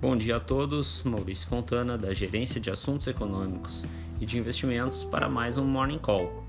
[0.00, 3.84] Bom dia a todos, Maurício Fontana, da Gerência de Assuntos Econômicos
[4.18, 6.46] e de Investimentos, para mais um Morning Call.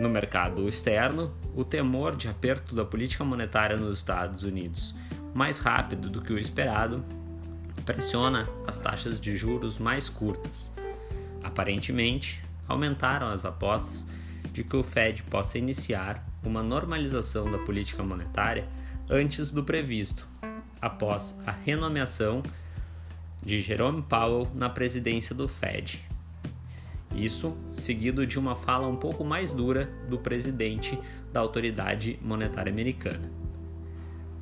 [0.00, 4.92] No mercado externo, o temor de aperto da política monetária nos Estados Unidos,
[5.32, 7.04] mais rápido do que o esperado,
[7.86, 10.72] pressiona as taxas de juros mais curtas.
[11.44, 14.04] Aparentemente, aumentaram as apostas
[14.52, 18.66] de que o Fed possa iniciar uma normalização da política monetária
[19.08, 20.26] antes do previsto,
[20.84, 22.42] após a renomeação
[23.42, 26.04] de Jerome Powell na presidência do Fed.
[27.14, 30.98] Isso seguido de uma fala um pouco mais dura do presidente
[31.32, 33.30] da Autoridade Monetária Americana.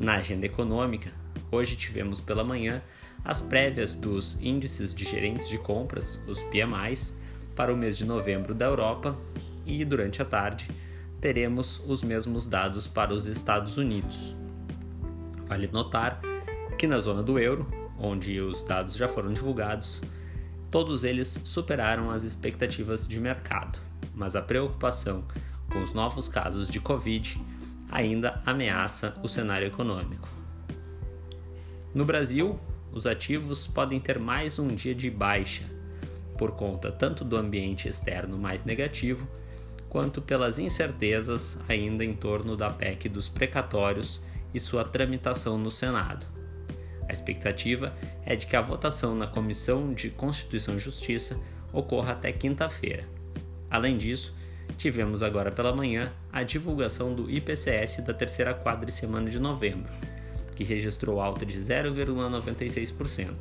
[0.01, 1.13] Na agenda econômica,
[1.49, 2.83] hoje tivemos pela manhã
[3.25, 7.17] as prévias dos índices de gerentes de compras, os PMIs,
[7.55, 9.17] para o mês de novembro da Europa
[9.65, 10.69] e durante a tarde
[11.21, 14.35] teremos os mesmos dados para os Estados Unidos.
[15.47, 16.32] Vale notar
[16.79, 17.67] que na zona do euro,
[17.99, 20.03] onde os dados já foram divulgados,
[20.71, 23.79] todos eles superaram as expectativas de mercado,
[24.15, 25.25] mas a preocupação
[25.71, 27.41] com os novos casos de Covid
[27.91, 30.29] ainda ameaça o cenário econômico.
[31.95, 32.59] No Brasil,
[32.91, 35.65] os ativos podem ter mais um dia de baixa,
[36.39, 39.29] por conta tanto do ambiente externo mais negativo,
[39.89, 44.23] quanto pelas incertezas ainda em torno da PEC dos precatórios
[44.55, 46.27] e sua tramitação no Senado.
[47.13, 51.39] A expectativa é de que a votação na Comissão de Constituição e Justiça
[51.71, 53.05] ocorra até quinta-feira.
[53.71, 54.35] Além disso,
[54.79, 59.93] tivemos agora pela manhã a divulgação do IPCS da terceira quadricemana de novembro,
[60.57, 63.35] que registrou alta de 0,96%,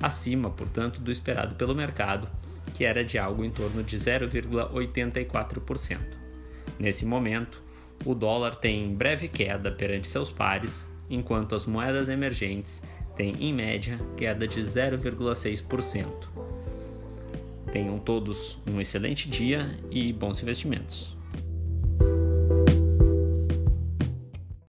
[0.00, 2.28] acima, portanto, do esperado pelo mercado,
[2.72, 5.98] que era de algo em torno de 0,84%.
[6.78, 7.60] Nesse momento,
[8.04, 12.80] o dólar tem breve queda perante seus pares, enquanto as moedas emergentes
[13.20, 16.06] têm, em média, queda de 0,6%.
[17.70, 21.14] Tenham todos um excelente dia e bons investimentos.